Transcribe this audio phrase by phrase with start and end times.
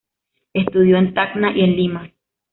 [0.55, 2.11] Estudió en Tacna y en Lima.